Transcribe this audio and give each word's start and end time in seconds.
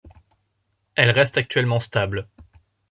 Elle 0.95 1.11
reste 1.11 1.37
actuellement 1.37 1.79
stable. 1.79 2.27